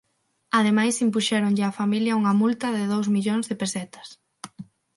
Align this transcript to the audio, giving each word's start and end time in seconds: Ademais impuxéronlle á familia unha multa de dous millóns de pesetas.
Ademais 0.59 1.03
impuxéronlle 1.05 1.67
á 1.69 1.71
familia 1.81 2.17
unha 2.21 2.33
multa 2.41 2.67
de 2.77 2.83
dous 2.91 3.07
millóns 3.15 3.45
de 3.47 3.55
pesetas. 3.61 4.07